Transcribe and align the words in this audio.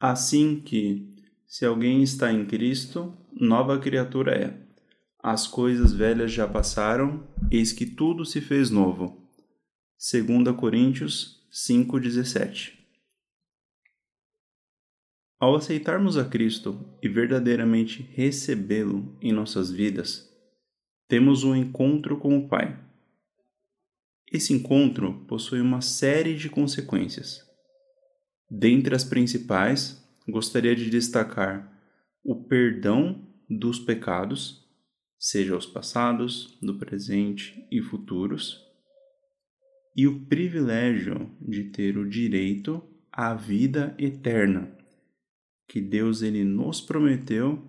Assim 0.00 0.58
que, 0.58 1.14
se 1.46 1.66
alguém 1.66 2.02
está 2.02 2.32
em 2.32 2.46
Cristo, 2.46 3.14
nova 3.38 3.78
criatura 3.78 4.34
é. 4.34 4.58
As 5.22 5.46
coisas 5.46 5.92
velhas 5.92 6.32
já 6.32 6.48
passaram, 6.48 7.28
eis 7.50 7.70
que 7.70 7.84
tudo 7.84 8.24
se 8.24 8.40
fez 8.40 8.70
novo. 8.70 9.30
2 9.98 10.56
Coríntios 10.56 11.46
5,17 11.52 12.78
Ao 15.38 15.54
aceitarmos 15.54 16.16
a 16.16 16.24
Cristo 16.24 16.82
e 17.02 17.06
verdadeiramente 17.06 18.00
recebê-lo 18.14 19.18
em 19.20 19.32
nossas 19.32 19.70
vidas, 19.70 20.26
temos 21.06 21.44
um 21.44 21.54
encontro 21.54 22.16
com 22.16 22.38
o 22.38 22.48
Pai. 22.48 22.82
Esse 24.32 24.54
encontro 24.54 25.26
possui 25.26 25.60
uma 25.60 25.82
série 25.82 26.34
de 26.36 26.48
consequências. 26.48 27.49
Dentre 28.50 28.96
as 28.96 29.04
principais, 29.04 30.04
gostaria 30.28 30.74
de 30.74 30.90
destacar 30.90 31.70
o 32.24 32.34
perdão 32.34 33.24
dos 33.48 33.78
pecados, 33.78 34.66
seja 35.16 35.56
os 35.56 35.66
passados, 35.66 36.58
do 36.60 36.76
presente 36.76 37.64
e 37.70 37.80
futuros, 37.80 38.66
e 39.96 40.06
o 40.06 40.20
privilégio 40.26 41.30
de 41.40 41.64
ter 41.64 41.96
o 41.96 42.08
direito 42.08 42.82
à 43.12 43.34
vida 43.34 43.94
eterna, 43.98 44.76
que 45.68 45.80
Deus 45.80 46.22
ele 46.22 46.44
nos 46.44 46.80
prometeu 46.80 47.64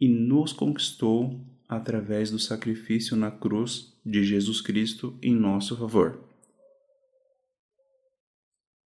e 0.00 0.08
nos 0.08 0.52
conquistou 0.52 1.40
através 1.68 2.30
do 2.30 2.38
sacrifício 2.38 3.16
na 3.16 3.30
cruz 3.30 3.96
de 4.04 4.24
Jesus 4.24 4.60
Cristo 4.60 5.16
em 5.22 5.34
nosso 5.34 5.76
favor. 5.76 6.33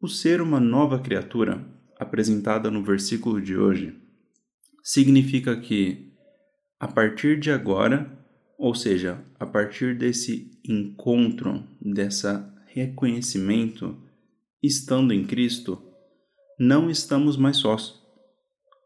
O 0.00 0.06
ser 0.06 0.40
uma 0.40 0.60
nova 0.60 1.00
criatura, 1.00 1.60
apresentada 1.98 2.70
no 2.70 2.84
versículo 2.84 3.42
de 3.42 3.56
hoje, 3.56 4.00
significa 4.80 5.60
que, 5.60 6.12
a 6.78 6.86
partir 6.86 7.40
de 7.40 7.50
agora, 7.50 8.16
ou 8.56 8.76
seja, 8.76 9.20
a 9.40 9.44
partir 9.44 9.98
desse 9.98 10.52
encontro, 10.64 11.64
dessa 11.80 12.48
reconhecimento, 12.68 14.00
estando 14.62 15.12
em 15.12 15.24
Cristo, 15.24 15.82
não 16.56 16.88
estamos 16.88 17.36
mais 17.36 17.56
sós, 17.56 18.00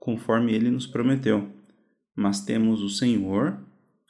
conforme 0.00 0.54
ele 0.54 0.70
nos 0.70 0.86
prometeu, 0.86 1.52
mas 2.16 2.42
temos 2.42 2.80
o 2.80 2.88
Senhor 2.88 3.62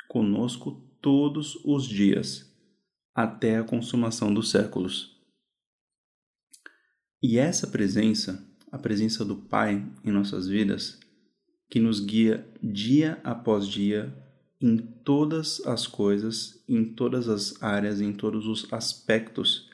conosco 0.08 0.80
todos 1.00 1.56
os 1.64 1.84
dias, 1.84 2.48
até 3.12 3.58
a 3.58 3.64
consumação 3.64 4.32
dos 4.32 4.52
séculos. 4.52 5.11
E 7.24 7.38
essa 7.38 7.68
presença, 7.68 8.44
a 8.72 8.76
presença 8.76 9.24
do 9.24 9.36
Pai 9.36 9.86
em 10.04 10.10
nossas 10.10 10.48
vidas, 10.48 10.98
que 11.70 11.78
nos 11.78 12.00
guia 12.00 12.44
dia 12.60 13.20
após 13.22 13.68
dia 13.68 14.12
em 14.60 14.76
todas 14.76 15.64
as 15.64 15.86
coisas, 15.86 16.64
em 16.68 16.84
todas 16.84 17.28
as 17.28 17.62
áreas, 17.62 18.00
em 18.00 18.12
todos 18.12 18.48
os 18.48 18.72
aspectos 18.72 19.70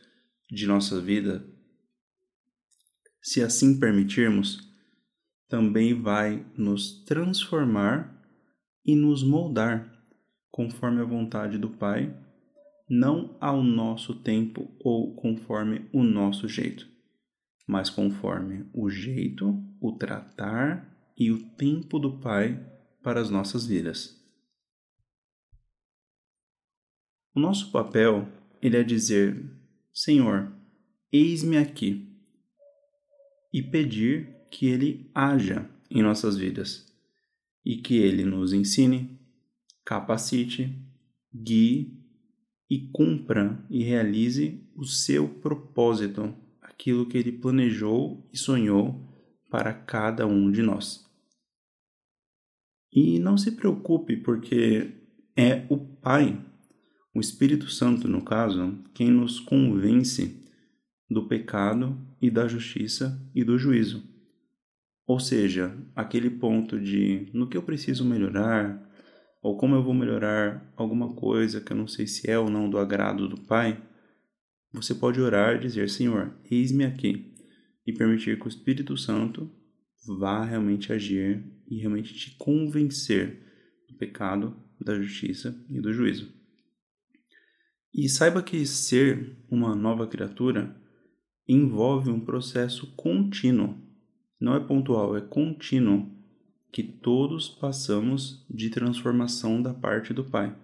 de 0.50 0.66
nossa 0.66 1.00
vida, 1.00 1.42
se 3.22 3.42
assim 3.42 3.80
permitirmos, 3.80 4.68
também 5.48 5.94
vai 5.94 6.44
nos 6.54 7.02
transformar 7.04 8.14
e 8.84 8.94
nos 8.94 9.22
moldar 9.22 9.90
conforme 10.50 11.00
a 11.00 11.04
vontade 11.04 11.56
do 11.56 11.70
Pai, 11.70 12.14
não 12.90 13.38
ao 13.40 13.62
nosso 13.62 14.16
tempo 14.16 14.70
ou 14.80 15.14
conforme 15.14 15.88
o 15.94 16.02
nosso 16.02 16.46
jeito 16.46 16.97
mas 17.68 17.90
conforme 17.90 18.64
o 18.72 18.88
jeito, 18.88 19.62
o 19.78 19.92
tratar 19.92 21.12
e 21.16 21.30
o 21.30 21.38
tempo 21.50 21.98
do 21.98 22.18
Pai 22.18 22.58
para 23.02 23.20
as 23.20 23.28
nossas 23.28 23.66
vidas. 23.66 24.18
O 27.34 27.38
nosso 27.38 27.70
papel 27.70 28.26
ele 28.62 28.76
é 28.76 28.82
dizer: 28.82 29.48
Senhor, 29.92 30.50
eis-me 31.12 31.58
aqui, 31.58 32.08
e 33.52 33.62
pedir 33.62 34.34
que 34.50 34.66
Ele 34.66 35.10
haja 35.14 35.68
em 35.90 36.02
nossas 36.02 36.36
vidas 36.36 36.86
e 37.64 37.76
que 37.76 37.96
Ele 37.96 38.24
nos 38.24 38.52
ensine, 38.52 39.18
capacite, 39.84 40.74
guie 41.34 41.98
e 42.68 42.88
cumpra 42.88 43.64
e 43.70 43.82
realize 43.82 44.66
o 44.74 44.84
seu 44.84 45.28
propósito 45.28 46.34
aquilo 46.78 47.06
que 47.06 47.18
ele 47.18 47.32
planejou 47.32 48.24
e 48.32 48.38
sonhou 48.38 49.04
para 49.50 49.74
cada 49.74 50.24
um 50.28 50.48
de 50.48 50.62
nós. 50.62 51.04
E 52.92 53.18
não 53.18 53.36
se 53.36 53.52
preocupe, 53.52 54.16
porque 54.16 54.94
é 55.36 55.66
o 55.68 55.76
Pai, 55.76 56.40
o 57.12 57.20
Espírito 57.20 57.68
Santo, 57.68 58.06
no 58.06 58.22
caso, 58.22 58.78
quem 58.94 59.10
nos 59.10 59.40
convence 59.40 60.40
do 61.10 61.26
pecado 61.26 61.98
e 62.22 62.30
da 62.30 62.46
justiça 62.46 63.20
e 63.34 63.42
do 63.42 63.58
juízo. 63.58 64.04
Ou 65.04 65.18
seja, 65.18 65.76
aquele 65.96 66.30
ponto 66.30 66.78
de 66.78 67.28
no 67.32 67.48
que 67.48 67.56
eu 67.56 67.62
preciso 67.62 68.04
melhorar, 68.04 68.88
ou 69.42 69.56
como 69.56 69.74
eu 69.74 69.82
vou 69.82 69.94
melhorar 69.94 70.72
alguma 70.76 71.14
coisa 71.14 71.60
que 71.60 71.72
eu 71.72 71.76
não 71.76 71.88
sei 71.88 72.06
se 72.06 72.30
é 72.30 72.38
ou 72.38 72.48
não 72.48 72.70
do 72.70 72.78
agrado 72.78 73.28
do 73.28 73.40
Pai, 73.40 73.82
você 74.72 74.94
pode 74.94 75.20
orar 75.20 75.56
e 75.56 75.60
dizer: 75.60 75.88
Senhor, 75.88 76.36
eis-me 76.50 76.84
aqui, 76.84 77.34
e 77.86 77.92
permitir 77.92 78.38
que 78.38 78.46
o 78.46 78.48
Espírito 78.48 78.96
Santo 78.96 79.50
vá 80.18 80.44
realmente 80.44 80.92
agir 80.92 81.44
e 81.66 81.78
realmente 81.78 82.14
te 82.14 82.36
convencer 82.36 83.42
do 83.88 83.96
pecado, 83.96 84.56
da 84.80 84.94
justiça 84.94 85.58
e 85.68 85.80
do 85.80 85.92
juízo. 85.92 86.32
E 87.94 88.08
saiba 88.08 88.42
que 88.42 88.64
ser 88.66 89.38
uma 89.50 89.74
nova 89.74 90.06
criatura 90.06 90.76
envolve 91.48 92.10
um 92.10 92.20
processo 92.20 92.94
contínuo, 92.94 93.74
não 94.38 94.54
é 94.54 94.60
pontual, 94.60 95.16
é 95.16 95.20
contínuo, 95.20 96.14
que 96.70 96.82
todos 96.82 97.48
passamos 97.48 98.46
de 98.50 98.68
transformação 98.68 99.62
da 99.62 99.72
parte 99.72 100.12
do 100.12 100.22
Pai. 100.22 100.54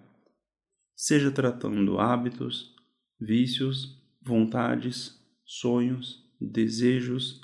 Seja 0.95 1.31
tratando 1.31 1.99
hábitos, 1.99 2.74
vícios, 3.19 4.01
vontades, 4.21 5.19
sonhos, 5.45 6.23
desejos, 6.39 7.41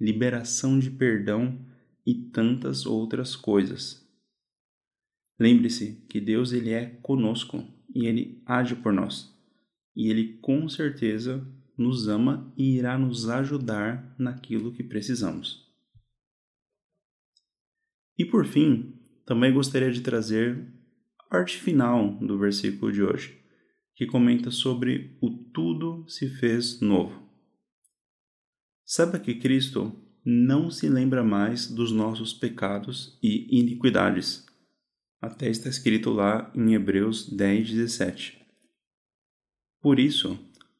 liberação 0.00 0.78
de 0.78 0.90
perdão 0.90 1.64
e 2.06 2.14
tantas 2.30 2.84
outras 2.84 3.34
coisas. 3.34 4.04
Lembre-se 5.38 6.04
que 6.08 6.20
Deus 6.20 6.52
ele 6.52 6.70
é 6.70 6.86
conosco 7.02 7.64
e 7.94 8.06
ele 8.06 8.42
age 8.46 8.76
por 8.76 8.92
nós. 8.92 9.32
E 9.96 10.08
ele 10.08 10.38
com 10.38 10.68
certeza 10.68 11.46
nos 11.76 12.08
ama 12.08 12.52
e 12.56 12.76
irá 12.76 12.98
nos 12.98 13.28
ajudar 13.28 14.14
naquilo 14.18 14.72
que 14.72 14.82
precisamos. 14.82 15.64
E 18.16 18.24
por 18.24 18.46
fim, 18.46 19.00
também 19.26 19.52
gostaria 19.52 19.90
de 19.90 20.00
trazer 20.00 20.72
a 21.18 21.24
parte 21.24 21.56
final 21.56 22.16
do 22.18 22.38
versículo 22.38 22.92
de 22.92 23.02
hoje 23.02 23.43
que 23.94 24.06
comenta 24.06 24.50
sobre 24.50 25.16
o 25.20 25.30
tudo 25.30 26.04
se 26.08 26.28
fez 26.28 26.80
novo. 26.80 27.22
Saiba 28.84 29.18
que 29.18 29.34
Cristo 29.34 29.92
não 30.24 30.70
se 30.70 30.88
lembra 30.88 31.22
mais 31.22 31.66
dos 31.70 31.92
nossos 31.92 32.32
pecados 32.32 33.18
e 33.22 33.58
iniquidades. 33.58 34.44
Até 35.20 35.48
está 35.48 35.68
escrito 35.68 36.10
lá 36.10 36.52
em 36.54 36.74
Hebreus 36.74 37.28
10, 37.28 37.70
17. 37.70 38.38
Por 39.80 39.98
isso, 39.98 40.38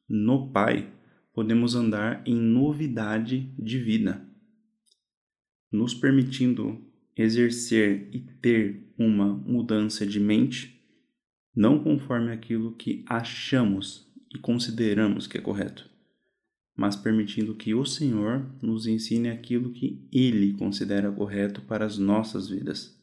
no 0.08 0.50
Pai, 0.50 0.90
podemos 1.32 1.74
andar 1.74 2.22
em 2.26 2.34
novidade 2.34 3.52
de 3.58 3.78
vida, 3.78 4.26
nos 5.70 5.94
permitindo 5.94 6.80
exercer 7.16 8.08
e 8.12 8.20
ter 8.20 8.92
uma 8.98 9.26
mudança 9.26 10.06
de 10.06 10.18
mente 10.18 10.73
não 11.54 11.82
conforme 11.82 12.32
aquilo 12.32 12.74
que 12.74 13.04
achamos 13.08 14.12
e 14.34 14.38
consideramos 14.38 15.26
que 15.26 15.38
é 15.38 15.40
correto, 15.40 15.88
mas 16.76 16.96
permitindo 16.96 17.54
que 17.54 17.74
o 17.74 17.84
Senhor 17.84 18.44
nos 18.60 18.86
ensine 18.86 19.28
aquilo 19.28 19.70
que 19.70 20.08
Ele 20.12 20.54
considera 20.54 21.12
correto 21.12 21.62
para 21.62 21.84
as 21.84 21.96
nossas 21.96 22.48
vidas. 22.48 22.98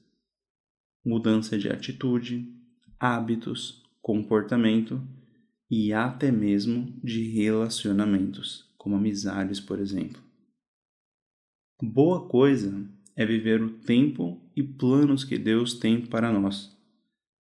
Mudança 1.06 1.58
de 1.58 1.70
atitude, 1.70 2.54
hábitos, 3.00 3.82
comportamento 4.02 5.02
e 5.70 5.94
até 5.94 6.32
mesmo 6.32 6.94
de 7.02 7.24
relacionamentos, 7.24 8.70
como 8.78 8.98
amizades, 8.98 9.60
por 9.60 9.80
exemplo. 9.80 10.22
Boa 11.82 12.28
coisa 12.28 12.86
é 13.16 13.26
viver 13.26 13.64
o 13.64 13.70
tempo 13.80 14.40
e 14.56 14.62
planos 14.62 15.24
que 15.24 15.38
Deus 15.38 15.76
tem 15.76 16.06
para 16.06 16.32
nós 16.32 16.81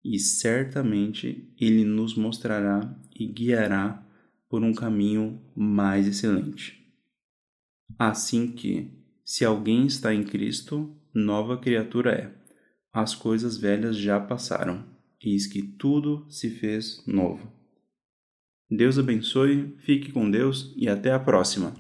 e 0.04 0.18
certamente 0.18 1.54
ele 1.60 1.84
nos 1.84 2.16
mostrará 2.16 2.98
e 3.16 3.28
guiará 3.28 4.04
por 4.50 4.64
um 4.64 4.74
caminho 4.74 5.42
mais 5.56 6.08
excelente. 6.08 6.82
Assim 7.98 8.52
que, 8.52 9.00
Se 9.24 9.46
alguém 9.46 9.86
está 9.86 10.14
em 10.14 10.24
Cristo, 10.24 10.94
nova 11.14 11.58
criatura 11.58 12.12
é. 12.12 12.36
As 12.92 13.16
coisas 13.16 13.56
velhas 13.56 13.96
já 13.96 14.20
passaram, 14.20 14.84
eis 15.22 15.48
que 15.48 15.62
tudo 15.62 16.26
se 16.30 16.50
fez 16.50 17.02
novo. 17.08 17.50
Deus 18.70 18.98
abençoe, 18.98 19.76
fique 19.80 20.12
com 20.12 20.30
Deus 20.30 20.74
e 20.76 20.90
até 20.90 21.14
a 21.14 21.20
próxima! 21.20 21.74